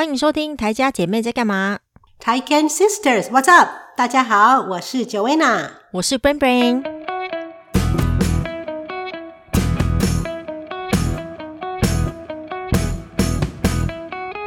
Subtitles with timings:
[0.00, 1.78] 欢迎收听台家姐妹在干嘛
[2.24, 3.68] ？Tai Can Sisters，What's up？
[3.98, 6.82] 大家好，我是 Joanna，我是 Brain Brain。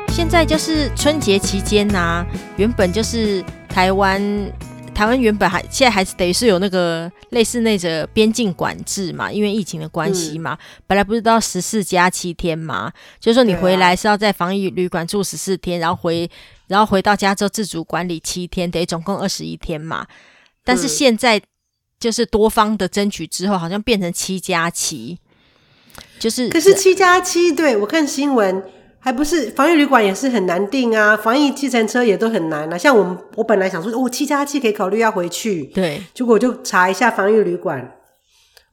[0.07, 2.25] 现在就是春节期间呐、啊，
[2.57, 4.19] 原本就是台湾。
[4.93, 16.29] 台湾原本还现在还是等于是有那个类似那个边境管制嘛，因为疫情的关系嘛，嗯、本来不是都要十四加七天嘛，就是说你回来是要在防疫旅馆住十四天，然后回
[16.67, 20.05] 然后回到家之后自主管理七天，等于总共二十一天嘛。
[20.63, 21.41] 但是现在
[21.99, 25.19] 就是多方的争取之后，好像变成七加七，
[26.19, 28.63] 就是可是七加七，对，我看新闻。
[29.03, 32.77] 还不是防疫旅馆也是很难订啊，防疫计程车也都很难啊。
[32.77, 37.95] 像我们，我本来想说，哦，七加七可以考虑要回去，对，结果我就查一下防疫旅馆，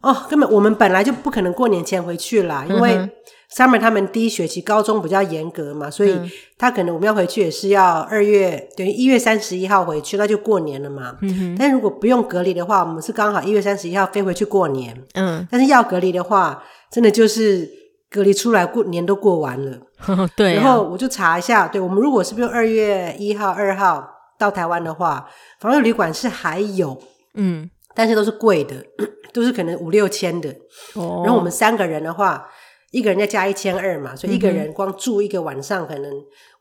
[0.03, 3.11] 哦，根本我们本来就不可能过年前回去啦，因为
[3.53, 6.17] Summer 他们第一学期高中比较严格嘛，所以
[6.57, 11.17] 他可能我们要回去也是要二月，等于一月三十一号回去，那就过年了嘛。
[11.23, 11.57] 嗯哼。
[11.59, 14.97] 但如果不用隔离的话，我们是刚好一月三十一号飞回去过年。
[15.15, 15.45] 嗯。
[15.51, 16.63] 但是要隔离的话，
[16.93, 17.81] 真的就是。
[18.13, 19.79] 隔离出来过年都过完了，
[20.37, 20.63] 对、啊。
[20.63, 27.01] 然后我就查一下，对，我们如果是不是二月一号、二号到台湾的话，防疫旅馆是还有，
[27.35, 28.77] 嗯，但是都是贵的，
[29.33, 30.51] 都是可能五六千的。
[30.95, 31.23] 哦。
[31.25, 32.49] 然后我们三个人的话，
[32.91, 36.13] 一个人再加一千二嘛，所以一个人光住一个晚上，可能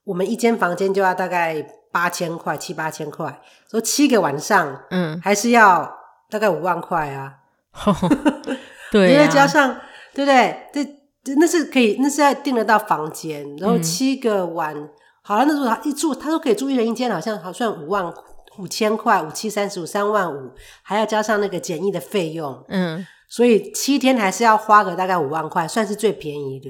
[0.03, 3.41] 我们一间房间就要大概八千块，七八千块。
[3.71, 5.89] 说七个晚上，嗯，还是要
[6.29, 7.33] 大概五万块啊。
[8.91, 9.75] 对、啊， 因为加上，
[10.13, 10.67] 对不对？
[10.73, 10.98] 这。
[11.35, 14.89] 那是可以，那是在订得到房间，然后七个晚，嗯、
[15.21, 18.11] 好了，那时候他一住，他说可以住一人一间，好像好像五万
[18.57, 26.69] 五千块，五七三十五三万五，还要加上那个简易的费用，嗯，所以七天还是要花个大概五万块，算是最便宜的。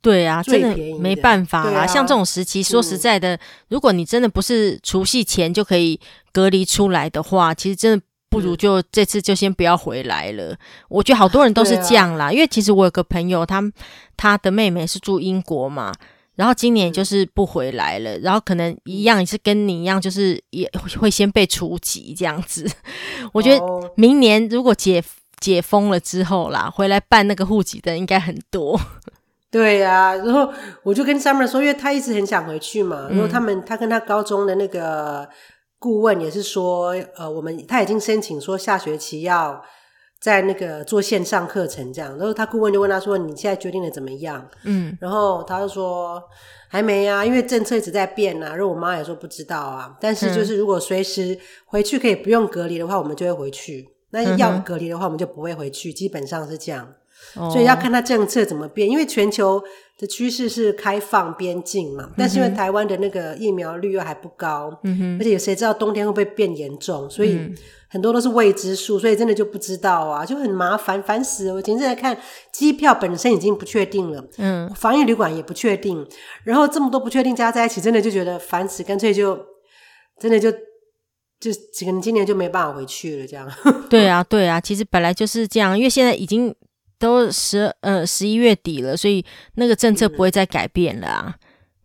[0.00, 5.98] 对啊，最便宜，真的没办法啦，啊、像这种时期，说实在的，嗯、如果你真的不是除夕前就可以
[6.32, 8.04] 隔离出来的话，其实真的。
[8.30, 10.54] 不如就这次就先不要回来了。
[10.88, 13.62] 我觉得好多人都是这样啦，啊、因为其实我有个朋友，他
[14.16, 15.92] 他的妹妹是住英国嘛，
[16.36, 20.70] 然后今年就是不回来了，然后可能一样也是跟你一样，就是也
[21.00, 22.70] 会先被除籍这样子。
[23.32, 23.64] 我觉得
[23.96, 25.02] 明年如果解
[25.40, 28.78] 解封了之后啦，回来办那个户籍的应该很多。
[29.50, 30.52] 对呀、啊，然后
[30.82, 35.26] 我就跟 Summer 说，因为他一直很想回去嘛，然后他们他跟他高中的那个。
[35.78, 39.62] 顾问也是说，呃，我们他已经申请说下学期要
[40.20, 46.20] 在那个做线上课程这样，然后他顾问就问他说：“你现在决定的怎么样？”嗯，然后他就说
[46.68, 56.94] ：“还没啊，因为政策一直在变啊。”然后我妈也说不知道啊，但是就是如果随时回去可以不用隔离的话，我们就会回去；那要隔离的话，我们就不会回去，基本上是这样。
[57.34, 59.62] 所以要看它政策怎么变，因为全球
[59.98, 67.38] 的趋势是开放边境嘛，但是因为台湾的那个疫苗率又还不高，嗯，而且谁知道冬天会不会变严重，所以
[67.90, 71.54] 很多都是未知数，所以真的就不知道啊，就很麻烦，烦死了。
[71.54, 72.16] 我前阵在看
[72.52, 76.06] 机票本身已经不确定了，嗯，防疫旅馆也不确定，
[76.44, 79.36] 然后这么多不确定加在一起，真的就觉得烦死，干脆就
[80.20, 80.50] 真的就
[81.40, 81.50] 就
[81.80, 83.50] 可能今年就没办法回去了，这样。
[83.90, 86.54] 对啊，对啊，其实本来就是这样，因为现在已经。
[86.98, 91.24] 都十呃十一月底了，所以那个政策不会再改变了啊。
[91.26, 91.34] 嗯、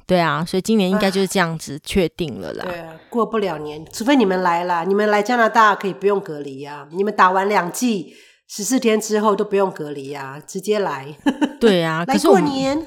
[0.07, 2.65] 对啊，所以今年应该就是这样子确定了啦。
[2.65, 6.87] 对啊，过不了年，除非你们来啦，你们来加拿大可以不用隔离呀、啊。
[6.91, 8.15] 你们打完两剂
[8.47, 11.15] 十四天之后都不用隔离呀、啊，直接来。
[11.61, 12.77] 对啊，来过年。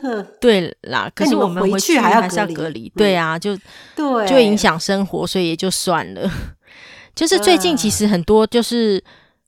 [0.40, 2.88] 对啦，可是我们回去还要还要隔离。
[2.96, 3.56] 对啊，就
[3.94, 6.28] 对，就影响生活，所以也就算了。
[7.14, 9.02] 就是最近其实很多就是。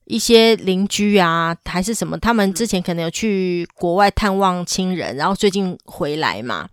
[0.08, 6.66] 一些邻居啊，还是什么，他们之前可能有去国外探望亲人，然后最近回来嘛，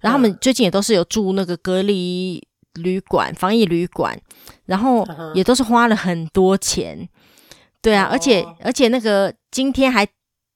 [0.00, 2.42] 然后他们最近也都是有住那个隔离
[2.74, 4.20] 旅馆、防疫旅馆，
[4.66, 7.08] 然后也都是花了很多钱。
[7.80, 10.04] 对啊，而且而且那个今天还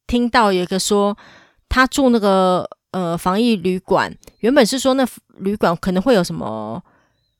[0.09, 1.17] 听到有一个说，
[1.69, 5.07] 他住那个呃防疫旅馆，原本是说那
[5.37, 6.83] 旅馆可能会有什么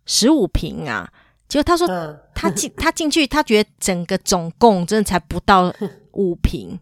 [0.07, 1.11] 十五平啊。
[1.49, 1.89] 结果他说
[2.35, 5.75] 他进 他进去，他觉得整个总共真的才不到
[6.13, 6.79] 五平。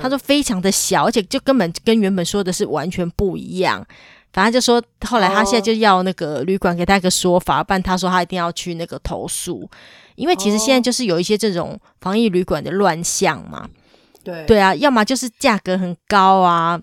[0.00, 3.86] 他说非常的小，而且就根本跟原本说的是完全不一样。
[4.32, 9.68] 反正就说后来他现在就要那个旅馆给他一个说法，不然他说他一定要去那个投诉，
[10.16, 13.68] 因为其实现在就是有一些这种防疫旅馆的乱象嘛。
[14.24, 16.80] 对对啊，要么就是价格很高啊。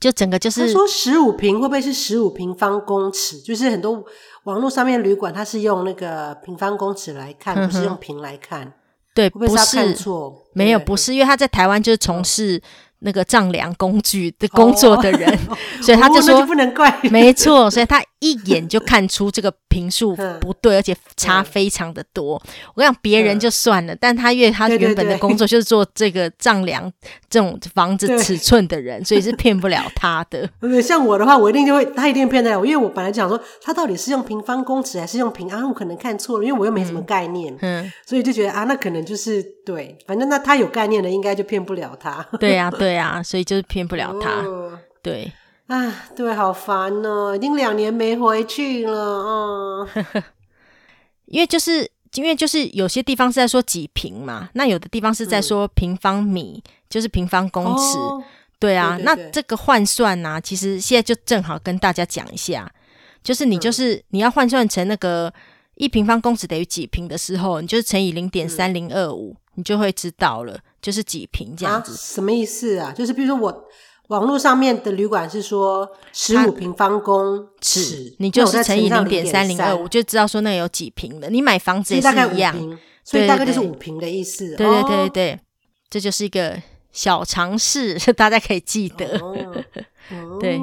[0.00, 3.38] 就整个就是，他说十五平会不会是十五平方公尺？
[3.40, 4.04] 就是很多
[4.44, 8.74] 网络上面旅馆，它是用那个平方公尺来看，不是用平来看。
[9.14, 10.44] 对，不会是看错？
[10.52, 12.60] 没有，不是，因为他在台湾就是从事
[12.98, 22.40] 那个丈量工具的工作的人，哦、所以他就说、不能怪，没错，所以他一眼就看出这个坪数不对，而且差非常的多。
[22.74, 26.90] 我跟你讲，别人就算了，但他因为他原本的工作就是做这个丈量
[27.28, 30.48] 这种房子尺寸的人， 所以是骗不了他的。
[30.62, 35.66] 对像我的话，我一定就会，他一定骗得了我，因为我本来就想说，他到底是用平方公尺还是用平啊？
[35.66, 42.26] 我可能看错了，因为我又没什么概念，嗯，所以就觉得啊，那可能就是对，反正那他有概念的，应该就骗不了他。
[42.40, 44.30] 对呀、啊，对呀、啊，所以就是骗不了他。
[44.46, 45.30] 哦、对
[45.66, 49.88] 啊，对，好烦哦，已经两年没回去了啊。
[51.26, 57.98] 因为就是因为就是有些地方是在说几平嘛，那有的地方是在说平方米，嗯、就是平方公尺。
[57.98, 58.22] 哦、
[58.60, 62.72] 对啊，那这个换算呢、啊，其实现在就正好跟大家讲一下，
[63.24, 65.32] 就是你就是、嗯、你要换算成那个
[65.74, 70.58] 一平方公尺等于几平的时候，你就是乘以零点三零二五，你就会知道了。
[70.80, 72.92] 就是几平这样子，啊，什么意思啊？
[72.92, 73.68] 就是比如说我
[74.08, 81.28] 网络上面的旅馆是说十五平方公尺，你就是乘以零点三零二五，就知道说那有几平了。
[81.28, 82.54] 你买房子也是一样，
[83.04, 84.54] 所以大概就是五平的意思。
[84.56, 85.40] 对对对对对，
[85.90, 86.60] 这就是一个
[86.92, 89.20] 小常识， 大家可以记得。
[90.40, 90.60] 对。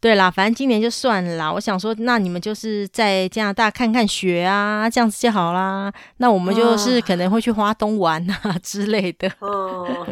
[0.00, 1.52] 对啦，反正今年就算了啦。
[1.52, 5.92] 我想说，那你们就是在加拿大看看雪啊，这样子就好啦。
[6.16, 9.30] 那我们就是可能会去花东玩啊之类的。
[9.38, 10.04] 哦，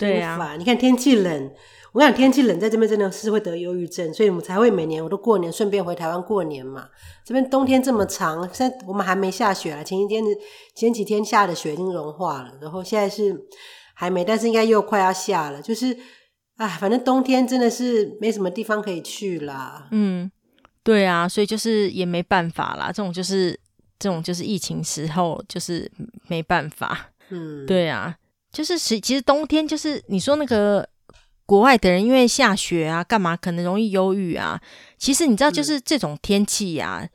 [0.00, 0.56] 对呀、啊。
[0.56, 1.50] 你看天气冷，
[1.92, 6.88] 我跟你讲天气冷，在这边真的是会得忧郁症，所以我们才会每年我都过年顺便回台湾过年嘛。
[7.24, 9.84] 这边冬天这么长，现在我们还没下雪啊。
[9.84, 10.24] 前几天
[10.74, 13.46] 前几天下的雪已经融化了，然后现在是
[13.94, 15.96] 还没，但是应该又快要下了，就是。
[16.56, 19.88] 哎，反正冬天真的是没什么地方可以去啦。
[19.92, 20.30] 嗯，
[20.82, 22.88] 对啊，所以就是也没办法啦。
[22.88, 23.58] 这种就是
[23.98, 25.90] 这种就是疫情时候就是
[26.28, 27.12] 没办法。
[27.30, 28.14] 嗯，对啊，
[28.52, 30.88] 就是其其实冬天就是你说那个
[31.46, 34.60] 国外的人因为下雪啊，干嘛可能容易忧郁啊？
[34.98, 37.08] 其实你知道，就是这种天气呀，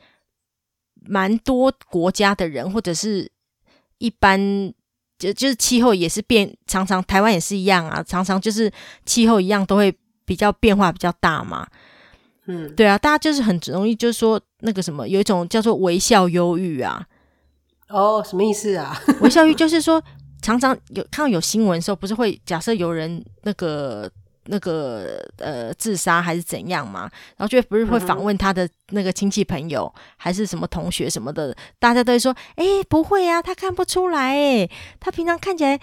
[1.08, 3.32] 蛮多国家的人或者是
[3.98, 4.74] 一般。
[5.18, 8.70] 就就是气候也是变，常常台湾也是一样啊，常常就是
[9.06, 11.66] 气候一样都会比较变化比较大嘛。
[12.48, 17.08] 嗯，对啊，大家就是很容易就是说那个什么，有一种叫做微笑忧郁啊。
[17.88, 19.02] 哦，什么意思啊？
[19.22, 20.04] 微笑忧郁就是说，
[20.46, 24.10] 常常有看到有新闻的时候，不是会假设有人那个。
[24.48, 27.10] 那个呃，自杀还是怎样嘛？
[27.36, 34.70] 然后就不是会访问他的那个亲戚朋友，嗯、还是什么同学什么的，大家都会说：“哎，不会啊，他看不出来，哎，
[35.00, 35.80] 他平常看起来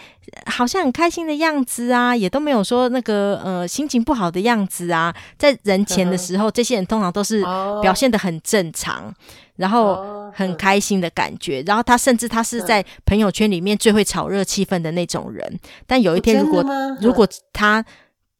[0.47, 5.13] 好像很开心的样子啊，也都没有说那个呃心情不好的样子啊。
[5.37, 7.43] 在人前的时候，嗯、这些人通常都是
[7.83, 9.15] 表现的很正常，哦、
[9.63, 11.61] 然后很开心的感觉。
[11.61, 15.61] 嗯、然后他甚至他是在朋友圈里面最会炒热气氛的那种人。
[15.87, 16.65] 但有一天，如果
[17.01, 17.85] 如果他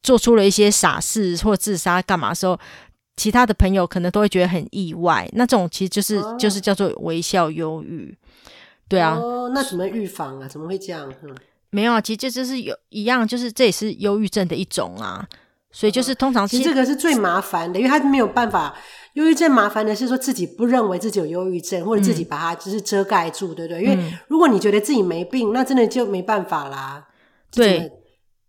[0.03, 2.59] 做出了一些傻事或自杀干嘛的时候，
[3.17, 5.29] 其他的朋友可能都会觉得很意外。
[5.35, 8.13] 那这种其实就是、哦、就是叫做微笑忧郁，
[8.89, 9.15] 对啊。
[9.15, 10.49] 哦，那怎么预防啊？
[10.49, 11.09] 怎么会这样？
[11.23, 11.33] 嗯、
[11.71, 15.25] 没有啊，其实这就是有一样，就是这也是忧郁症的一种啊。
[15.73, 18.75] 所以就是通常其实这个是最麻烦的，因为他没有办法。
[19.15, 23.83] 忧郁症麻烦的是说自己不认为自己有忧郁症，或者自己把它只是遮盖住，嗯、对不对？
[23.83, 23.99] 因为
[24.29, 27.09] 如果你觉得自己没病，那真的就没办法啦。
[27.51, 27.91] 对。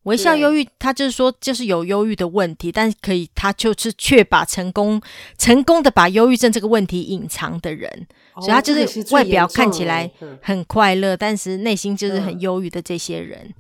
[0.04, 5.02] 微笑忧郁，他就是说，就是有忧郁的问题，但是可以，他就是却把成功
[5.38, 13.54] 成功的把忧郁症这个问题隐藏的人，哦、所以他就是外表看起来很快乐，但是内心就是很忧郁的这些人。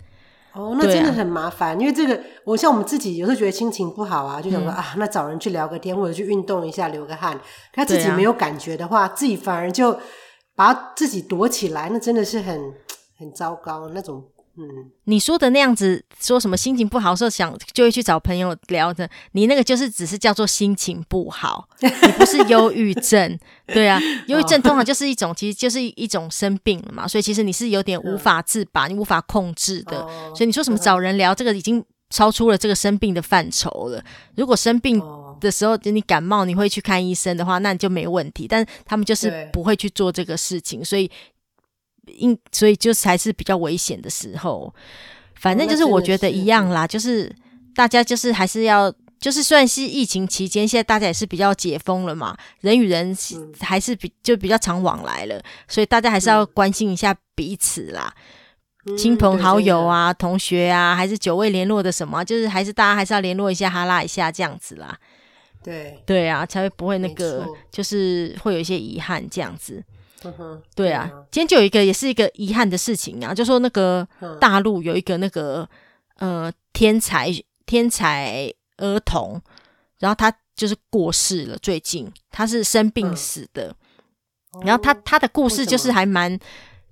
[0.53, 7.39] 哦，那真的很麻烦，啊、因为这个，我像我们自己有时候觉得心情不好啊，就想说、嗯、啊，那找人去聊个天，或者去运动一下，流个汗。
[7.73, 9.97] 他自己没有感觉的话，啊、自己反而就
[10.55, 12.73] 把自己躲起来，那真的是很
[13.17, 14.23] 很糟糕那种。
[14.55, 34.03] 嗯，你说的那样子，说什么心情不好的时候想就会去找朋友聊的，你那个就是只是叫做心情不好，你不是忧郁症， 对啊，忧郁症通常就是一种，其实就是一种生病了嘛，所以其实你是有点无法自拔，你无法控制的，所以你说什么找人聊这个已经超出了这个生病的范畴了。
[34.35, 35.01] 如果生病
[35.41, 41.09] 的时候你感冒你会去看医生的话，那你就没问题，但他们就是不会去做这个事情，所以。
[42.07, 44.73] 因所以就是还是比较危险的时候，
[45.35, 47.33] 反正就是我觉得一样啦，就是
[47.75, 53.15] 大家就是还是要，就是虽然是疫情期间，现在大家也是比较解封了嘛，人与人
[53.59, 58.13] 还是比就比较常往来了，所以大家还是要关心一下彼此啦，
[58.97, 59.85] 亲朋好友。
[59.85, 64.97] 啊、同学啊，还是久未联络的什么，就是还是大家还是要联络一下、哈拉一下这样子啦。
[65.63, 66.01] 对。
[66.05, 69.83] 对啊，才会不会那个，就是会有一些遗憾这样子。
[70.75, 74.07] 对啊，今天就有一个也是一个遗憾的事情啊，就说那个
[74.39, 75.67] 大陆有一个那个
[76.17, 77.29] 呃天才
[77.65, 79.41] 天才儿童，
[79.99, 83.75] 然后他就是过世了，最近他是生病死的，
[84.53, 86.37] 嗯、然后他他的故事就是还蛮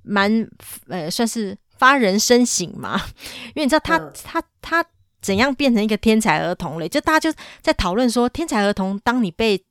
[0.02, 0.50] 蛮
[0.88, 3.00] 呃算是发人深省嘛，
[3.56, 4.86] 因为你知道他、嗯、他他
[5.22, 6.90] 怎样变成一个天才儿童嘞？
[6.90, 9.64] 就大家就在讨论说，天才儿童，当你被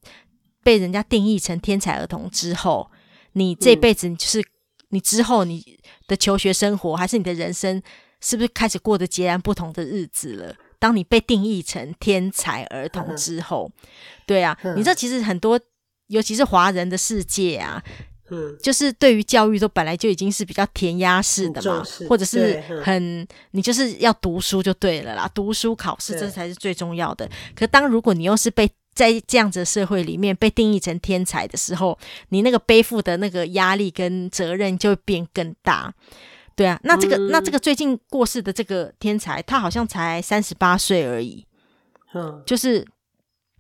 [0.62, 2.90] 被人家定义成天才儿童之后，
[3.32, 4.44] 你这辈子就是、嗯、
[4.90, 7.82] 你之后你的求学生活，还是你的人生，
[8.20, 10.54] 是不是开始过得截然不同的日子了？
[10.78, 13.86] 当你被定义成天才儿童之后，嗯、
[14.26, 15.60] 对啊，嗯、你知道，其实很多，
[16.06, 17.82] 尤其是华人的世界啊，
[18.30, 27.28] 嗯，就是对于教育都本来就已经是比较填鸭式的嘛，或者是很，你就是要读书就对了啦，读书考试这才是最重要的。
[27.54, 31.98] 可当如果你又是被在这样子的社会里面被定义成天才的时候，
[32.30, 35.94] 你那个背负的那个压力跟责任就会变更大。
[36.56, 41.46] 对啊，那这个、嗯、那这个最近过世的这个天才，他好像才三十八岁而已。
[42.12, 42.86] 嗯，就是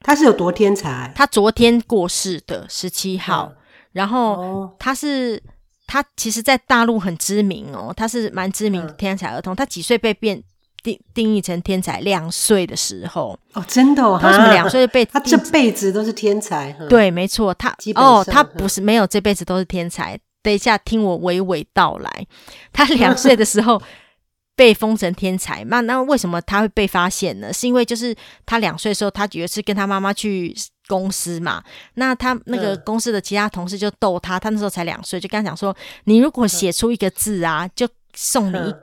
[0.00, 1.10] 他是有多天才？
[1.14, 3.56] 他昨天过世的十七号，嗯、
[3.92, 5.42] 然后他是
[5.86, 9.54] 他其实，在大陆很知名哦，他是蛮知名的天才儿童。
[9.54, 10.42] 嗯、他几岁被变？
[10.82, 16.72] 定定义成天才，两岁的时候哦，真的哦，他为什么两岁被他这辈子都是天才？
[16.88, 20.18] 对，没错，他哦，他不是没有这辈子都是天才。
[20.42, 22.26] 等一下，听我娓娓道来。
[22.72, 23.80] 他两岁的时候
[24.56, 27.52] 被封成天才，那那为什么他会被发现呢？
[27.52, 30.54] 是因为就是他两岁的时候，他有一次跟他妈妈去
[30.86, 31.62] 公司嘛，
[31.94, 38.74] 那他那个公司的其他同事就逗他，他那时候才两岁，就跟他讲说：“你如果写出一个字啊，就送你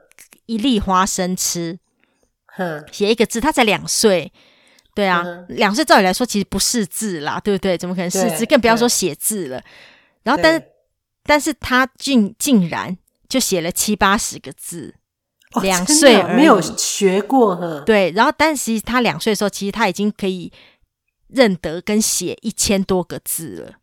[0.46, 1.80] 一一粒花生吃。”
[2.92, 4.32] 写一个字，他才两岁，
[4.94, 7.78] 对啊，两岁、嗯、照理来说其实不识字啦，对不对？
[7.78, 8.46] 怎么可能识字？
[8.46, 9.62] 更不要说写字了。
[10.24, 10.64] 然后，但是，
[11.24, 12.98] 但是他竟竟然
[13.30, 14.96] 就写了七八十个字，
[15.62, 17.84] 两岁没有学过哈。
[17.86, 20.52] 对，然后，但是他两岁的时候，其实他已经可以
[21.28, 23.74] 认得跟写一千多个字了。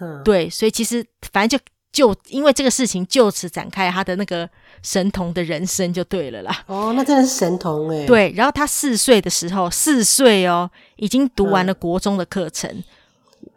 [0.00, 1.64] 嗯、对，所以其实反正就。
[1.94, 4.50] 就因为这个事情，就此展开他的那个
[4.82, 6.64] 神童的人生就对了啦。
[6.66, 8.04] 哦，那真的是神童哎。
[8.04, 12.68] 对，然后他四岁的时候，四岁哦，已经读完了国中的课程。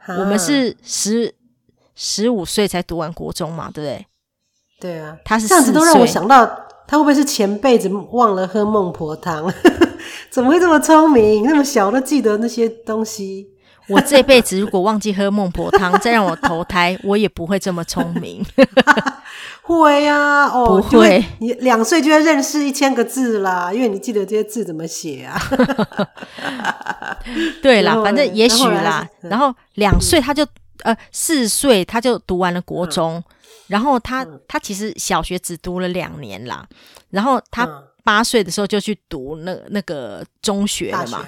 [0.05, 1.33] 嗯、我们是十
[1.95, 4.05] 十五岁才读完国中嘛，对不对？
[4.79, 6.45] 对啊，他是这样子都让我想到，
[6.87, 9.51] 他会不会是前辈子忘了喝孟婆汤？
[10.29, 11.43] 怎么会这么聪明？
[11.43, 13.47] 那么小都记得那些东西？
[13.89, 18.45] 我这辈子如果忘记喝孟婆汤，再让我投胎，我也不会这么聪明。
[19.63, 25.37] 会呀、啊，哦，不会，你两岁就要认识一千个字啦，因为你记得这些字怎么写啊？
[27.61, 29.05] 对啦，反正也许啦。
[29.21, 30.43] 然后两岁他就、
[30.83, 33.23] 嗯、呃四岁他就读完了国中，嗯、
[33.67, 36.65] 然后他、嗯、他其实小学只读了两年啦，
[37.09, 37.67] 然后他
[38.05, 41.25] 八岁的时候就去读那那个中学了嘛。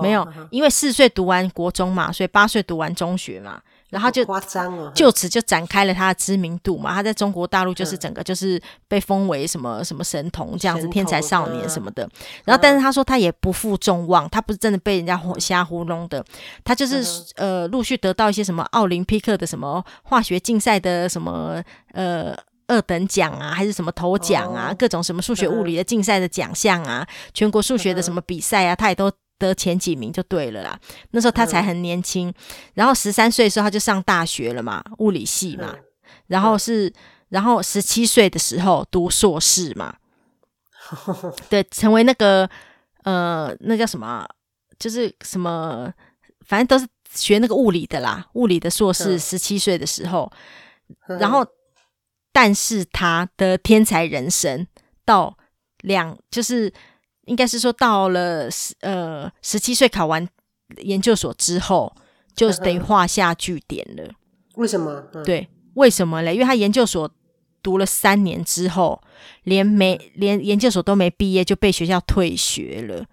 [0.00, 6.94] 没有，因为四岁读完国中嘛，所以八岁读完中学嘛，然后就夸张了，就此就展开了他的知名度嘛。
[6.94, 12.08] 他在中国大陆就是整个就是被封为什么什么神童这样子，天才少年什么的。
[12.44, 16.24] 然后，但是他说他也不负众望，他不是真的被人家瞎糊弄的，
[16.62, 17.04] 他就是
[17.34, 21.60] 呃陆续得到一些什么奥林匹克的什么化学竞赛的什么
[21.94, 22.32] 呃
[22.68, 27.04] 二等奖啊，还是什么头奖啊，各种什么数学物理的竞赛的奖项啊，
[27.34, 29.10] 全国数学的什么比赛啊，他也都。
[29.40, 30.78] 得前几名就对了啦。
[31.12, 32.34] 那时候他才很年轻，嗯、
[32.74, 35.70] 然后十三岁的时候他就上大学了嘛，物理系嘛。
[35.72, 35.84] 嗯、
[36.26, 36.94] 然后是，嗯、
[37.30, 39.96] 然后十七岁的时候读硕士嘛。
[41.48, 42.48] 对，成为那个
[43.04, 44.26] 呃，那叫什么？
[44.78, 45.90] 就是什么？
[46.46, 49.18] 反正都是学那个物理的啦，物理的硕士。
[49.18, 50.30] 十七岁的时候，
[51.08, 51.46] 嗯、然后，
[52.32, 54.66] 但是他的天才人生
[55.04, 55.36] 到
[55.80, 56.72] 两就是。
[57.30, 60.28] 应该是说到了十呃十七岁考完
[60.78, 61.94] 研究所之后，
[62.34, 64.10] 就等于画下句点了。
[64.56, 65.06] 为什么？
[65.14, 66.34] 嗯、对，为什么嘞？
[66.34, 67.08] 因为他研究所
[67.62, 69.00] 读了三年之后，
[69.44, 73.06] 连没连研究所都没毕业就被学校退学了。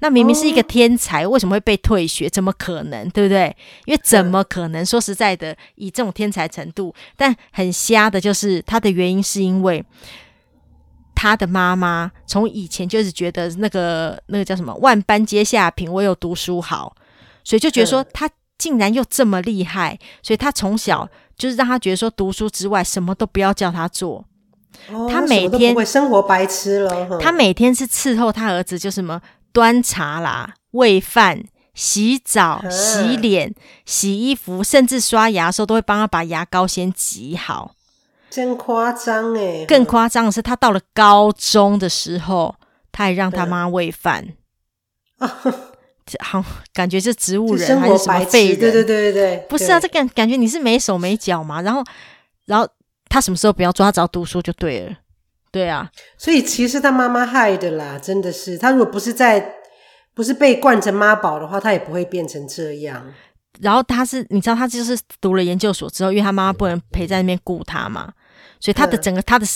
[0.00, 2.28] 那明明是一个天才，哦、为什么会被退学？
[2.28, 3.08] 怎么可能？
[3.08, 3.56] 对不对？
[3.86, 4.84] 因为怎么可能？
[4.84, 9.82] 说实在的，以这种天才程度，但很瞎的就是他的原因是因为。
[11.14, 16.94] 他的妈妈从以前就是觉得那个那个叫什么万般皆下品，唯有读书好，
[17.42, 18.28] 所以就觉得说他
[18.58, 24.24] 竟然又这么厉害，所以他从小就是让他觉得说读书之外什么都不要叫他做。
[24.90, 27.18] 哦、他每天会生活白痴了。
[27.18, 29.20] 他每天是伺候他儿子，就什么
[29.52, 31.44] 端茶啦、喂饭、
[31.74, 33.54] 洗澡、洗脸、
[33.86, 37.74] 洗衣服，甚至刷牙的时候都会帮他把牙膏先挤好。
[38.34, 42.52] 真夸张诶，更夸张的是，他到了高中的时候
[42.90, 44.26] 他还让他妈喂饭。
[46.18, 48.58] 好，感觉是植物人还是什么废人？
[48.58, 51.62] 对对对对对，不是啊，这感感觉你是没手没脚嘛。
[51.62, 51.84] 然后，
[52.46, 52.68] 然后
[53.08, 54.96] 他什么时候不要做，他只要读书就对了。
[55.52, 55.88] 对啊，
[56.18, 59.54] 所以其实他妈妈害的啦，真的是他如果不是在
[60.12, 63.14] 不是被惯成妈宝的话，他也不会变成这样。
[63.60, 68.12] 然后他是，你知道，他就是读了研究所之后，因为他妈妈不能陪在那边顾他嘛。
[68.64, 69.46] 所以他的整个他的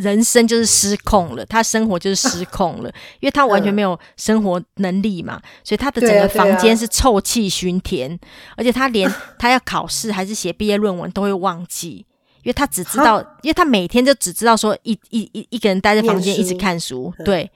[0.00, 8.16] 人生就是失控了，他生活就是失控了，因为他完全没有生活能力嘛，所以他的整个房间是臭气熏天，
[8.56, 12.06] 而且他连 他要考试还是写毕业论文都会忘记，
[12.44, 17.50] 因为他只知道，因为他每天就只知道说一一一一个人待在房间一直看书，对，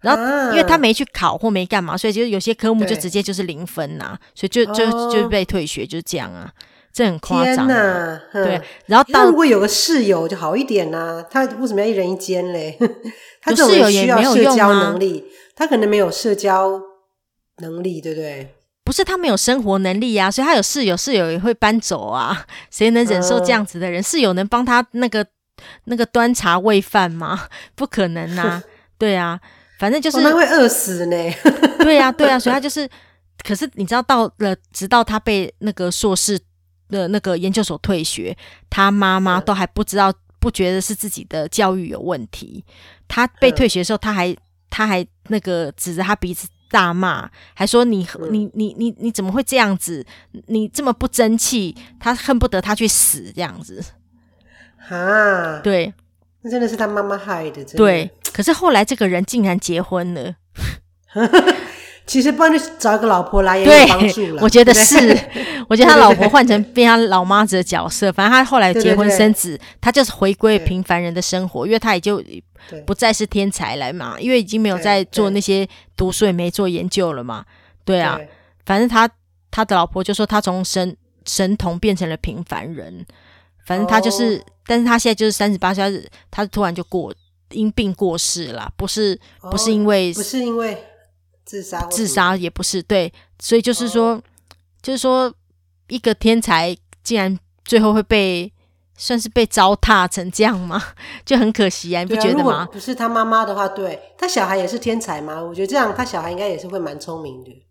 [0.00, 0.22] 然后
[0.52, 6.52] 因为他没去考或没干嘛，所以就有些科目就直接就是零分呐，所以就就就被退学，就是这样啊。
[6.96, 8.58] 这很夸张，天哪，对。
[8.86, 11.26] 然后到，如果有个室友就好一点呐、啊。
[11.30, 12.74] 他为什么要一人一间嘞？
[13.42, 15.22] 他这种室友也没有社交能力，
[15.54, 16.80] 他可能没有社交
[17.58, 18.54] 能力，对不对？
[18.82, 22.46] 不是他没有生活能力呀、啊，所以他有室友，室友也会搬走啊。
[22.70, 24.00] 谁能忍受这样子的人？
[24.00, 25.26] 嗯、室友能帮他那个
[25.84, 27.48] 那个端茶喂饭吗？
[27.76, 28.62] 不可能呐、啊。
[28.96, 29.38] 对啊，
[29.78, 31.16] 反正就是、哦、那会饿死呢。
[31.80, 32.88] 对呀、啊，对呀、啊，所以他就是。
[33.46, 36.40] 可是你知道，到了直到他被那个硕士。
[36.88, 38.36] 的那个研究所退学，
[38.70, 42.64] 他妈妈都还不知道，不觉得是自己的教育有问题。
[43.08, 44.36] 他被退学的时候，他还
[44.70, 50.04] 他还那个指着他鼻子大骂，还说你你你你你怎么会这样子？
[50.46, 53.84] 你这么不争气，他恨不得他去死这样子。
[54.88, 55.92] 啊，对，
[56.42, 57.64] 那真的是他妈妈害的。
[57.64, 60.34] 对，可是后来这个人竟然结婚了。
[62.06, 64.42] 其实帮你找一个老婆来也有帮助了。
[64.42, 64.96] 我觉得是，
[65.68, 72.22] 我觉得他老婆换成变他老妈子的角色，反正他后来结婚生子，对对对，他就是回归平凡人的生活，因为他也就
[72.86, 77.44] 不再是天才来嘛，因为已经没有在做那些读书也没做研究了嘛。
[77.84, 78.28] 对啊，对
[78.64, 79.10] 反正他
[79.50, 83.04] 他的老婆就说他从神神童变成了平凡人，
[83.64, 87.12] 反正他就是，哦、但是他现在就是三十八岁，他突然就过
[87.50, 89.18] 因病过世了，不是
[89.50, 90.78] 不是因为、哦、不是因为。
[91.46, 94.22] 自杀，自杀也不是对，所以就是说，哦、
[94.82, 95.32] 就是说，
[95.86, 98.52] 一个天才竟然最后会被
[98.96, 100.82] 算是被糟蹋成这样吗？
[101.24, 102.66] 就很可惜啊，你不觉得吗？
[102.72, 105.40] 不是他妈妈的话，对他小孩也是天才吗？
[105.40, 107.64] 我觉得这样，他小孩应该也是会蛮聪明的。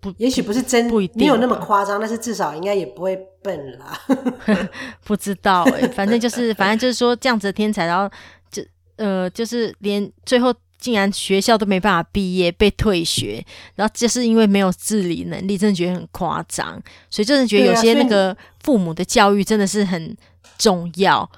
[0.00, 4.00] 不，也许不是真不一定没有那么夸张，但是至少应该也不会笨啦。
[5.04, 8.08] 不知道哎、欸，反正就是，反正就是说这样子的天才，然后
[8.48, 8.62] 就
[8.94, 10.54] 呃，就是连最后。
[10.78, 16.80] 竟然学校都没办法毕业，被退学，然后就是因为没有自理能力，真的觉得很夸张。
[17.10, 20.16] 所以真的觉得有些那个父母的教育真的是很
[20.58, 21.28] 重要。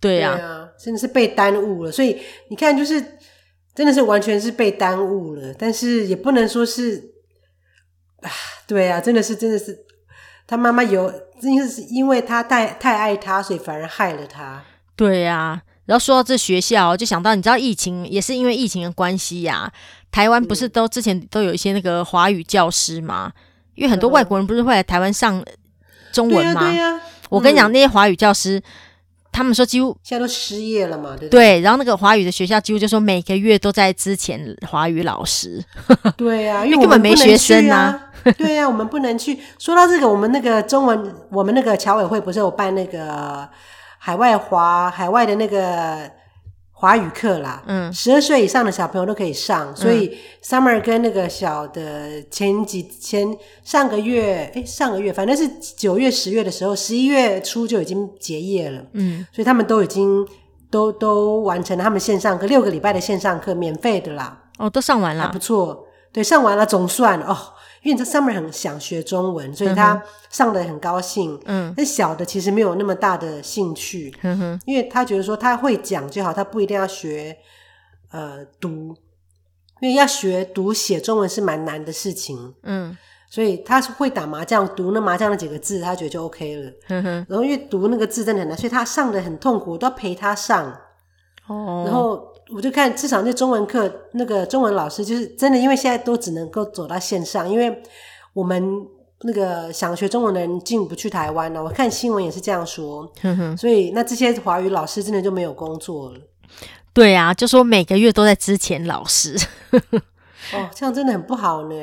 [0.00, 1.92] 对啊，对啊，真的是被耽误了。
[1.92, 3.00] 所以你看，就是
[3.74, 7.12] 真的是完全是被耽误了，但是也不能说是
[8.22, 8.30] 啊，
[8.66, 9.78] 对啊，真的是真的是
[10.46, 14.64] 他妈妈有，真的是因为他太太爱他，所以反而害了他。
[14.96, 15.62] 对啊。
[15.90, 19.72] 然后说到这学校，就想到你知道疫情也是因为疫情的关系呀、啊。
[20.12, 23.32] 台湾不是都之前都有一些那个华语教师吗？
[23.74, 25.44] 因为很多外国人不是会来台湾上
[26.12, 26.60] 中文吗？
[26.60, 28.62] 对呀、啊，啊、我跟你讲，那些华语教师，嗯、
[29.32, 31.56] 他们说几乎现在都失业了嘛，对不对？
[31.56, 35.60] 对，然后那个华语的学校几乎就说每个月都在之前华语老师。
[36.16, 38.10] 对呀、啊，因为根本没学生啊。
[38.38, 39.40] 对呀、啊，我们不能去。
[39.58, 43.48] 说到这个，我们那个中文，我们那个侨委会不是有办那个。
[44.02, 46.10] 海外华海外的那个
[46.72, 60.26] 华语课啦，嗯，十二岁以上的小朋友都可以上，所以 Summer 跟那个小的前几前上个月，诶，上个月反正是九月十月的时候，十一月初就已经结业了，嗯，所以他们都已经
[60.70, 67.36] 都都完成了他们线上课六个礼拜的线上课，免费的啦，哦，都上完了，还不错，对，上完了总算哦。
[67.82, 71.40] 因为这 Summer 很想学中文，所以他上得很高兴。
[71.46, 74.14] 嗯，那小的其实没有那么大的兴趣。
[74.22, 77.36] 嗯哼，因为他觉得说他会讲就好，他不一定要学
[78.10, 78.94] 呃读，
[79.80, 82.54] 因为要学读写中文是蛮难的事情。
[82.64, 82.96] 嗯，
[83.30, 86.72] 所以他是会打麻将，读那麻将那几个字，他觉得就 OK 了。
[86.88, 90.70] 嗯哼，然后因为读那个字真的很难，所以他上得很痛苦，我都要陪他上。
[91.46, 92.29] 哦，然后。
[92.52, 97.82] 我就看，至少那中文课那个中文老师，就是真的，因为现在都只能够走到线上，因为
[98.32, 98.86] 我们
[99.22, 101.62] 那个想学中文的人进不去台湾了。
[101.62, 103.10] 我看新闻也是这样说，
[103.56, 106.18] 所以那这些华语老师真的就没有工作了。
[106.92, 109.36] 对啊，就说每个月都在之前老师。
[110.52, 111.74] 哦，这样真的很不好呢。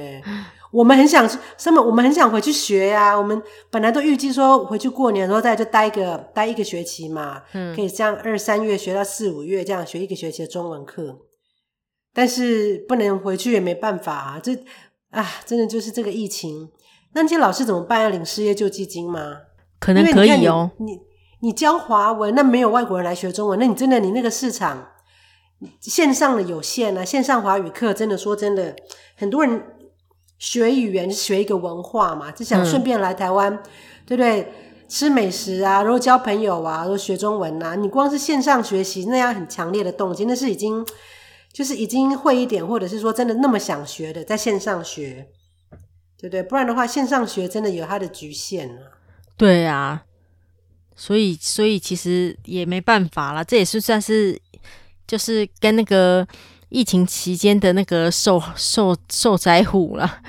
[0.72, 1.28] 我们很想
[1.58, 1.82] 什么？
[1.82, 3.18] 我们很想回去学呀、啊。
[3.18, 11.20] 我们本来都预计说回去过年的时候再就待一个待一个学期嘛，嗯，可以这样二三月学到四五月这样学一个学期的中文课。
[12.14, 14.52] 但是不能回去也没办法啊，这
[15.12, 16.70] 啊，真的就是这个疫情。
[17.14, 18.02] 那那些老师怎么办？
[18.02, 19.38] 要领失业救济金吗？
[19.80, 20.72] 可能可以哦。
[20.80, 21.00] 你你，
[21.42, 24.90] 你教华文，那没有外国人来学中文，那你真的你那个市场
[25.80, 27.06] 线上的有限啊。
[27.06, 28.76] 线上华语课真的说真的，
[29.16, 29.64] 很多人
[30.38, 33.60] 学语言学一个文化嘛，就想顺便来台湾，嗯、
[34.06, 34.52] 对不对？
[34.90, 37.76] 吃美食啊，然后交朋友啊，然后学中文啊。
[37.76, 40.86] 你光是线上学习那样很强烈的动机，那是已经
[41.52, 45.28] 就是已经会一点，或者是说真的那么想学的，在线上学，
[46.18, 46.42] 对不对？
[46.42, 48.96] 不然的话，线上学真的有它的局限啊。
[49.36, 50.06] 对啊，
[50.96, 54.40] 所以所以其实也没办法啦，这也是算是
[55.06, 56.26] 就是跟那个
[56.70, 60.20] 疫情期间的那个受受受灾户了。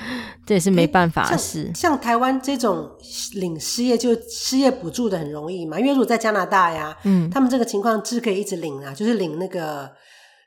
[0.47, 1.65] 这也是没办法的事。
[1.75, 2.91] 像，像台湾这种
[3.35, 9.91] 领失业就失业补助的很容易嘛，因为如果在加拿大呀，嗯，他们这个情况是可以一直领啊，就是领那个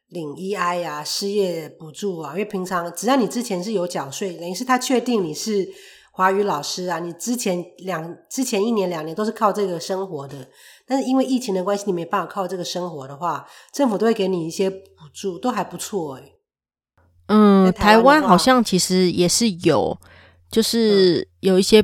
[0.10, 2.32] 领 EI 呀、失业补助啊。
[2.32, 5.70] 因为平常只要你之前是有缴税，等于是他确定你是
[6.14, 10.48] 华语老师啊，你之前两之前一年两年都是靠这个生活的。
[10.92, 14.78] 但是因为疫情的关系，你没办法靠这个生活的话，政府都会给你一些补
[15.14, 16.34] 助，都还不错哎、欸。
[17.28, 19.98] 嗯，台湾好像其实也是有，
[20.50, 21.80] 就是有一些、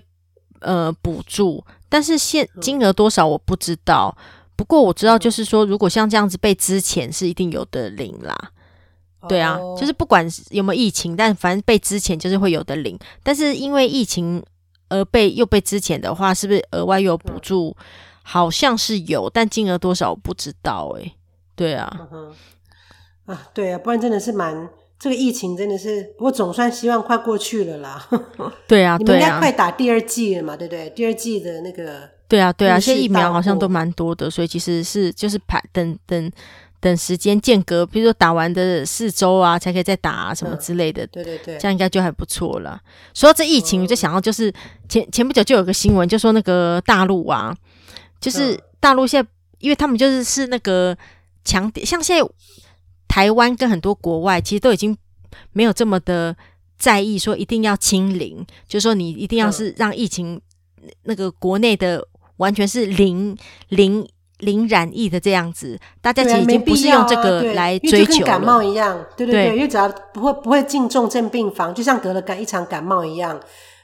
[0.60, 4.14] 嗯、呃补助，但是现金额多少我不知道。
[4.58, 8.36] 不过我知道，就是说，如果像这样子被支前，是一定有的领啦。
[9.22, 13.00] 嗯、对啊，就是不管有没有疫情，但反正被支前就是会有的领。
[13.24, 14.44] 但是因为疫情
[14.90, 17.70] 而被又被支前的话，是不是额外又有补助？
[17.70, 17.86] 嗯、
[18.30, 21.02] 好像是有，但金额多少我不知道、欸。
[21.02, 21.16] 哎，
[21.56, 22.34] 对啊、嗯，
[23.26, 24.68] 啊，对啊，不然真的是蛮。
[25.00, 28.08] 这个疫情真的是，不过总算希望快过去了啦。
[28.68, 30.90] 对啊，你们应该快打第二季了嘛，对不对？
[30.90, 36.32] 第二季的那个，对啊，对啊，现在疫苗好像都蛮多的，所以其实是就是排等等
[36.80, 41.06] 等时间间隔，比如说打完的四周啊，才可以再打啊，什么之类的。
[41.08, 42.82] 对对对，这样应该就还不错了。
[43.14, 44.52] 说到这疫情，我就想到就是
[44.90, 47.56] 前前不久就有个新闻，就说那个大陆啊，
[48.20, 50.98] 就是大陆现在，因为他们就是是那个
[51.44, 52.30] 强点，像现在。
[53.10, 54.96] 台湾跟很多国外其实都已经
[55.54, 56.36] 没有这么的
[56.78, 60.40] 在意，说一定要清零，就是说你一定要是让疫情
[61.04, 63.36] 那个国内的完全是零
[63.70, 64.08] 零
[64.40, 68.20] 零染疫的这样子，大家其实已经不是用这个来追求了。
[68.20, 73.40] 跟感冒一样，对对对，因为只要不会不会进重症病房，就像得了感一场感冒一样，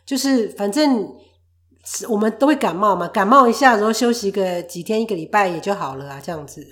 [0.06, 1.12] 就是反正
[2.08, 6.66] 我们都会感冒嘛，感冒一下然后休息个几天一个礼拜也就好了啊，这样子。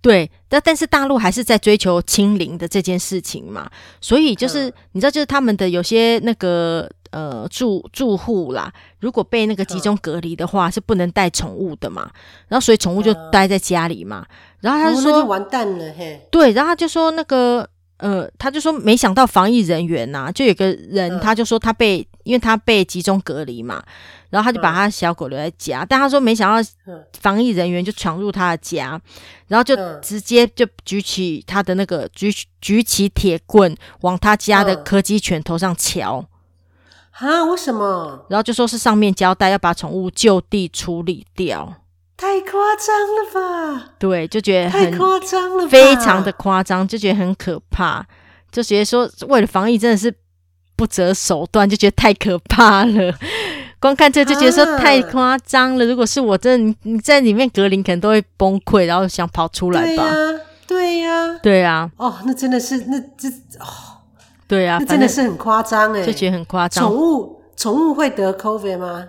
[0.00, 3.70] 对，但但是大陆还是在追求清零的这件事情嘛，
[4.00, 12.10] 所以就是、嗯、你知道，就是他们的有些那个呃住住户啦，如果被那个集中隔离的话，嗯、是不能带宠物的嘛，
[12.48, 23.82] 然后所以宠物就待在家里嘛，嗯、然后他就说、完蛋了嘿，对，然后他就说那个呃，他就说没想到防疫人员呐、啊，就有个人他就说他被、嗯、因为他被集中隔离嘛。
[24.30, 26.70] 然后他就把他小狗留在家，嗯、但他说没想到
[27.20, 29.02] 防疫人员就闯入他的家，嗯、
[29.48, 36.24] 然后就直接就举起他的那个举举起铁棍往他家的柯基犬头上敲。
[37.10, 37.44] 啊？
[37.44, 38.24] 为什么？
[38.30, 41.74] 然后就说是上面交代要把宠物就地处理掉。
[42.16, 43.90] 太夸张了吧？
[43.98, 48.06] 对，就觉得很太夸张了，非常的夸张，就觉得很可怕，
[48.50, 50.14] 就觉得说为了防疫真的是
[50.82, 53.14] 不择手段，就觉得太可怕了。
[53.78, 55.84] 光看这就觉得说太夸张了。
[55.84, 60.04] 啊、如果是我，真的你在里面格林，可能都会崩溃，然后想跑出来吧。
[60.66, 61.90] 对呀、啊，对呀、啊。
[61.98, 63.28] 哦，那真的是那这
[63.60, 64.02] 哦，
[64.48, 66.84] 对呀、啊，那真的是很夸张哎，就觉得很夸张。
[66.84, 69.06] 宠物宠物会得 COVID 吗？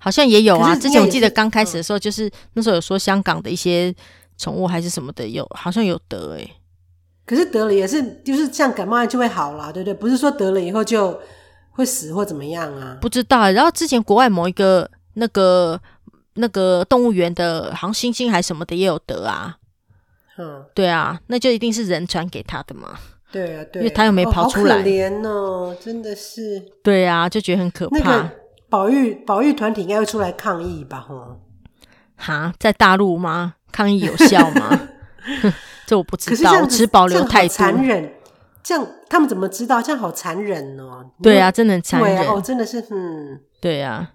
[0.00, 0.74] 好像也有啊。
[0.74, 3.94] 之前我记得刚开始的时候，就是那时候有说香港的一些
[4.36, 6.52] 宠物还是什么的有，好像有得哎、欸。
[7.26, 9.94] 可是得了也是，就是像感冒就会好了，对不对？
[9.94, 11.20] 不是说得了以后就。
[11.76, 12.96] 会死或怎么样啊？
[13.00, 13.50] 不知道。
[13.50, 15.76] 然后之前国外某一个那个
[16.34, 19.56] 那个动物园的，好像猩猩还什么的也有得啊。
[20.38, 22.90] 嗯，对啊，那就一定是人传给他的嘛。
[23.32, 24.76] 对啊，对，因为他又没跑出来。
[24.76, 26.64] 哦、好可怜哦，真的是。
[26.84, 27.98] 对啊，就觉得很可怕。
[27.98, 28.30] 那个
[28.68, 31.00] 保育保育团体应该会出来抗议吧？
[31.00, 31.36] 哈，
[32.14, 33.54] 哈，在大陆吗？
[33.72, 34.80] 抗议有效吗？
[35.86, 37.54] 这我不知道，只保留态度。
[37.54, 38.12] 残忍。
[38.62, 39.82] 这样他们怎么知道？
[39.82, 41.04] 这样好残忍哦！
[41.22, 44.12] 对啊，真的很残忍哦，真的是嗯，对啊。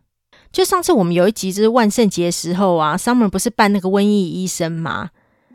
[0.52, 5.12] 就上次我们有一集就是万圣节的时候啊，Summer 不是扮那个瘟疫医生吗？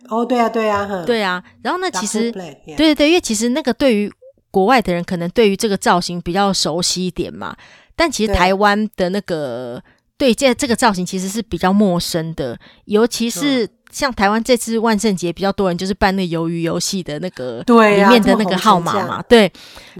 [0.08, 1.42] 哦，对啊，对啊，对啊。
[1.62, 4.12] 然后呢，其实对对对，因为其实那个对于
[4.52, 7.56] 国外的人，可能对于这个造型比较熟悉一点嘛。
[7.96, 9.82] 但其实台湾的那个
[10.16, 19.50] 对这这个造型其实是比较陌生的，尤其是像台湾这次万圣节比较多人就是办那鱿鱼游戏的那个对里面的那个号码嘛，对。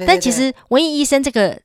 [0.05, 1.57] 但其实文艺医生这个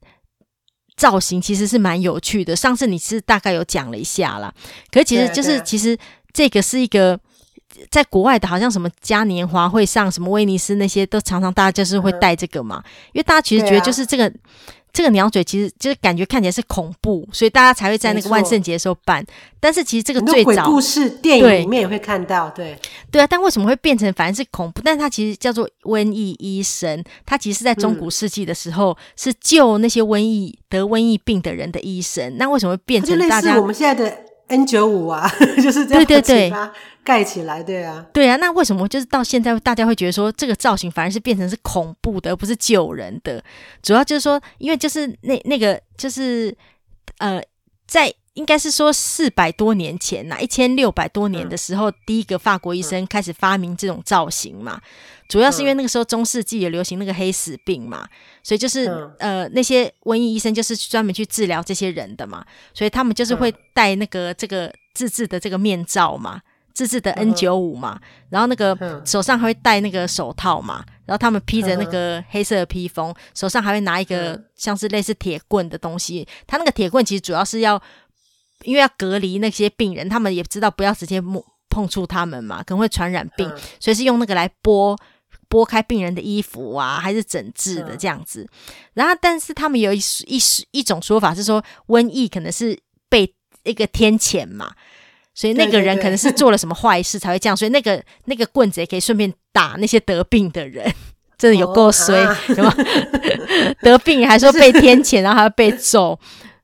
[0.95, 2.55] 造型其实是蛮有趣的。
[2.55, 4.53] 上次你是大概有讲了一下啦，
[4.91, 5.97] 可是其实就是其实
[6.31, 7.19] 这个是一个
[7.89, 14.31] 在国外的，好像什么嘉年华会上什么威尼斯那些都常常大家就是会戴这个嘛，因为大家其实觉得就是这个。
[14.91, 19.25] 这个鸟嘴其实就是感觉看起来是恐怖，所以大家才会在那个万圣节的时候办。
[19.59, 22.77] 但是其实这个最早鬼故事电影里面也会看到，对
[23.11, 23.27] 对啊。
[23.27, 24.81] 但为什么会变成反正是恐怖？
[24.83, 32.37] 但是它其实叫做瘟疫医生，他其实是在中古世纪的时候、嗯、是救那些瘟疫得瘟疫病的人的医生。
[32.37, 34.17] 那为什么会变成大家我们现在的
[34.49, 35.27] N 九五啊？
[35.63, 36.53] 就是这样，对对对。
[37.01, 43.43] 盖起来，对啊，对啊，那为什么就是到现在大家会觉得说这个造型反而是变成是恐怖的，而不是救人的？
[43.81, 46.55] 主要就是说，因为就是那那个就是
[47.17, 47.41] 呃，
[47.87, 54.79] 在应该是说四百多年前呐，一千六百多年的时候，嗯、第一个法国医生开始发明这种造型嘛。
[54.81, 54.81] 嗯、
[55.27, 58.07] 主要是因为那个时候中世纪也流行那个黑死病嘛，
[58.41, 66.41] 所以就是、嗯、呃那些瘟疫医生就是专门去治疗这些人的嘛，所以他们就是会戴那个这个自制的这个面罩嘛。
[66.71, 67.99] 自制的 N 九五嘛，
[68.29, 76.25] 然后那个手上还会戴那个手套嘛，然后他们披着那个黑色的披风，手上还会拿一个像是类似铁棍的东西。
[76.47, 77.81] 他那个铁棍其实主要是要，
[78.63, 83.47] 因为要隔离那些病人，他们也知道不要直接摸碰触他们嘛，可能会传染病，
[83.79, 84.97] 所以是用那个来剥
[85.49, 88.47] 剥开病人的衣服啊，还是整治的这样子。
[88.93, 90.39] 然后，但是他们有一一
[90.71, 92.77] 一种说法是说，瘟疫可能是
[93.09, 94.73] 被一个天谴嘛。
[95.35, 100.91] 所以那个人可能是做了什么坏事才会这样，对对对，所以那个那个棍子也可以顺便打那些得病的人，
[101.37, 102.75] 真的有够衰，对吧？
[103.81, 106.19] 得病还说被天谴，然后还要被揍，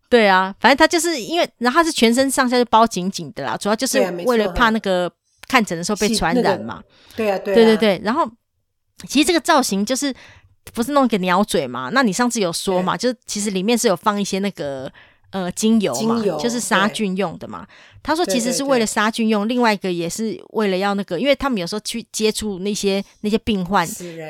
[0.09, 5.11] 对啊，反正他就是因为，然后他是全身上下就包紧紧的啦，主要就是为了怕那个
[5.47, 6.81] 看诊的时候被传染嘛。
[7.15, 8.01] 对啊，对啊，对对对。
[8.03, 8.29] 然后
[9.07, 10.13] 其实这个造型就是
[10.73, 11.89] 不是弄一个鸟嘴嘛？
[11.93, 12.95] 那你上次有说嘛？
[12.95, 14.91] 就是其实里面是有放一些那个。
[15.35, 17.67] 呃，精油嘛，油就是杀菌用的嘛。
[18.01, 23.85] 他说其实是为了杀菌用，对对对，另外一个也是为了要那个，因为他们有时候去接触那些那些病患，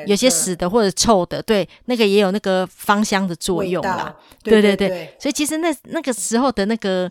[0.08, 4.16] 有些死的或者臭的，对，那个也有那个芳香的作用啦。
[4.42, 7.08] 对对对，对对对，所以其实那那个时候的那个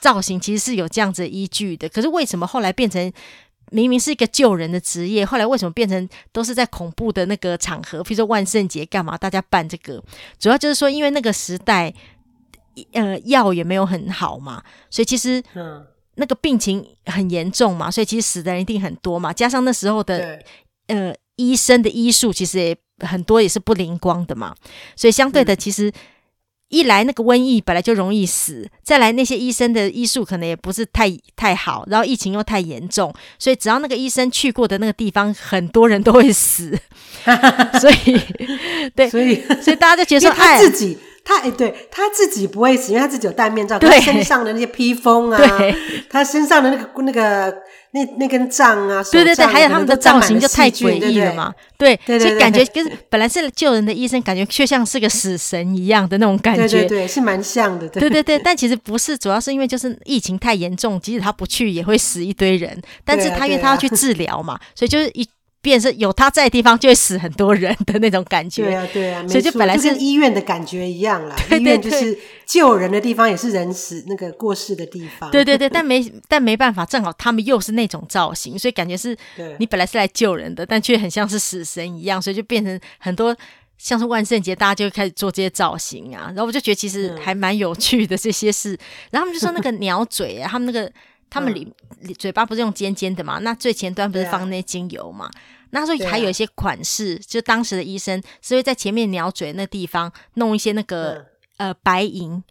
[0.00, 1.88] 造型其实是有这样子依据的。
[1.88, 3.12] 可是为什么后来变成
[3.70, 8.02] 明明是一个救人的职业，后来为什么变成都是在恐怖的那个场合？
[8.02, 10.02] 比如说万圣节干嘛大家办这个？
[10.40, 11.94] 主要就是说，因为那个时代。
[12.92, 15.42] 呃，药也没有很好嘛，所以其实
[16.16, 19.32] 那个病情很严重嘛，所以其实死的人一定很多嘛。
[19.32, 20.40] 加上那时候的
[20.88, 24.54] 呃医生的医术其实也很多也是不灵光的嘛，
[24.94, 25.92] 所以相对的，其实
[26.68, 36.76] 一来那个瘟疫本来就容易死，再来那些医生的医术可能也不是太太好，然后疫情又太严重，所以只要那个医生去过的那个地方，很多人都会死。
[37.80, 38.18] 所以
[38.94, 40.98] 对，所以所以大家就觉得说他自己。
[41.28, 43.76] 他哎，对他自己不会死，因为他自己有戴面罩。
[43.80, 45.74] 对，他身上的那些披风啊，对
[46.08, 47.52] 他身上的那个那个
[47.90, 51.52] 那那根杖啊，对对对，还有他们的造型就太诡异了嘛。
[51.76, 56.68] 对，对，对，对，所以感觉跟本来是救人的医生，感觉却像是个死神一样的那种感觉。
[56.68, 57.88] 对对对，是蛮像的。
[57.88, 62.80] 对，对对对，但其实不是，主要是因为就是疫情太严重，即使他不去也会死一堆人。
[63.04, 65.28] 但是他因为他要去治疗嘛，所以就是一。
[65.66, 68.66] 变是有他在的地方，就会死很多人的那种感觉。
[68.66, 71.34] 对啊，对啊，所以就本来是跟医院的感觉一样啦。
[71.50, 75.28] 对对对，医院就是救人的地方，也是人死那个过世的地方。
[75.32, 79.16] 对对对，但没但没办法，正好他们又是那种造型，所以感觉是
[79.58, 83.36] 你本来是来救人的，但却很像是死神一样，所以就变成很多
[83.76, 86.26] 像是万圣节，大家就会开始做这些造型啊。
[86.28, 88.74] 然后我就觉得其实还蛮有趣的这些事。
[88.74, 88.78] 嗯、
[89.10, 90.90] 然后他们就说那个鸟嘴啊，他们那个
[91.28, 93.38] 他们里、嗯、嘴巴不是用尖尖的嘛？
[93.38, 95.30] 那最前端不是放那些精油嘛？
[95.70, 101.26] 那时候还有一些款式，啊、就当时的医生是会在前面鸟嘴那地方弄一些那个、
[101.58, 102.42] 嗯、呃白银，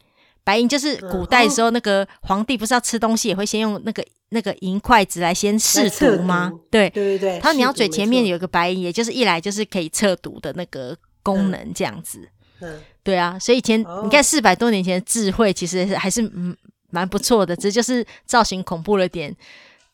[0.43, 6.51] 白银就是古代的时候那个皇帝不是要吃东西也会先用那个那个银筷子来先试毒吗？
[6.69, 12.29] 对对对对，他鸟嘴前面有个白银，也就是一来就是可以测毒的那个功能这样子。
[12.59, 16.55] 嗯，对啊，所以以前、哦、你看四百多年前的智慧其实还是嗯
[16.95, 19.36] 蛮不错的，只是就是造型恐怖了点。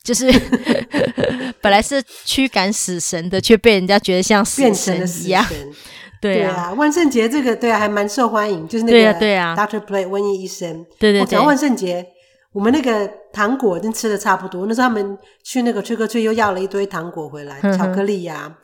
[0.03, 0.31] 就是
[1.61, 5.45] 本来是驱赶死神的，却被人家觉得像死神一样。
[6.21, 8.67] 对啊，万圣节这个对啊，还蛮受欢迎。
[8.67, 10.85] 就是那个对啊，Doctor Play 瘟疫医生。
[10.99, 11.25] 对对对。
[11.25, 12.05] 讲万圣节，
[12.51, 14.65] 我们那个糖果已经吃的差不多。
[14.67, 18.55] 那时候他们去那个 Trick or Treat 又要了一堆糖果回来，巧克力呀。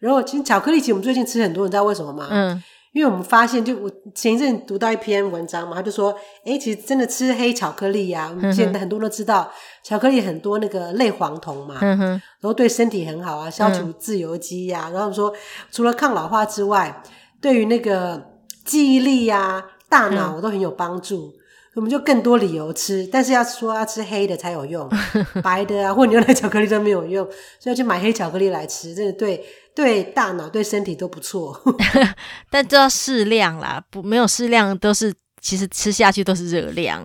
[0.00, 2.28] 然后其实巧克力，其实我们最近吃很多，你知道为什么吗？
[2.30, 2.62] 嗯。
[2.92, 6.12] 因为我们发现，就我前一阵读到一篇文章嘛，他就说，
[6.44, 9.50] 哎，其实真的吃黑巧克力呀、啊，我们现在很多人都知道，
[9.84, 15.32] 巧克力很多那个类黄酮嘛，嗯、然后对身体很好啊，消除自由基呀、啊嗯，然后说
[15.70, 17.02] 除了抗老化之外，
[17.40, 18.20] 对于那个
[18.64, 21.26] 记忆力呀、啊、大脑都很有帮助。
[21.26, 21.32] 嗯
[21.76, 24.90] 我们就更多理由吃，但是要说要吃黑的才有用，
[25.40, 27.24] 白的啊或牛奶巧克力都没有用，
[27.60, 29.40] 所以要去买黑巧克力来吃，真的对
[29.74, 31.60] 对大脑对身体都不错。
[32.50, 37.02] 但都要适量啦，不没有适量都是其实吃下去都是热量。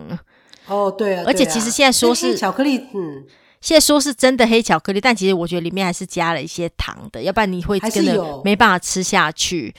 [0.66, 3.24] 哦，对啊，对啊，而且其实现在说是巧克力，嗯，
[3.60, 9.74] 现在说是真的黑巧克力，但其实我觉得里面还是加了一些糖的，要不然你会真的没办法吃下去。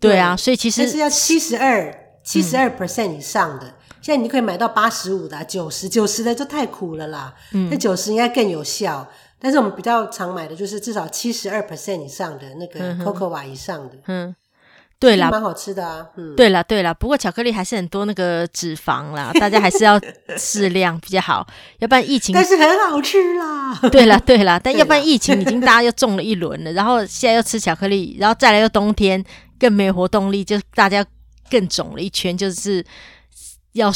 [0.00, 3.74] 对啊，所以其实是要七十二七十二 percent 以上的。
[4.02, 7.34] 现在你可以买到八十五的、九十九十的就太苦了啦。
[7.52, 9.08] 嗯，那九十应该更有效。
[9.38, 13.96] 但是我们比较常买的就是至少七十二 percent 以上的那个 cocoa 瓦以上的。
[14.06, 14.34] 嗯，
[14.98, 16.06] 对啦，蛮好吃的啊。
[16.16, 16.94] 嗯，对啦，对啦。
[16.94, 20.00] 不过巧克力还是很多那个脂肪啦， 大家还是要
[20.38, 21.46] 适量比较好，
[21.80, 22.34] 要不然疫情。
[22.34, 23.78] 但是很好吃啦。
[23.92, 24.58] 对啦，对啦。
[24.58, 29.22] 但要不然疫情已经大家又中了一轮了，然后现在又吃巧克力，然后再来又冬天
[29.58, 31.04] 更没有活动力，就大家
[31.50, 32.84] 更肿了一圈，就是。
[33.76, 33.92] 要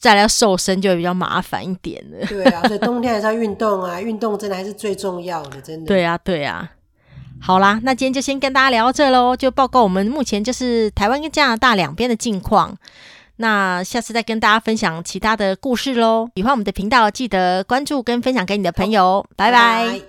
[0.00, 2.26] 再来要瘦身就会比较麻烦一点了。
[2.26, 5.86] 对啊，所以冬天还是要运动啊，运动真的还是最重要的，真的。
[5.86, 6.70] 对啊，对啊。
[7.38, 12.74] 好啦，那今天就先跟大家聊到这喽，就报告我们目前就是台湾跟加拿大两边的近况。
[13.36, 16.30] 那下次再跟大家分享其他的故事喽。
[16.34, 19.26] 喜欢我们的频道，记得关注跟分享给你的朋友。
[19.36, 19.84] 拜拜。
[19.84, 20.06] 拜拜。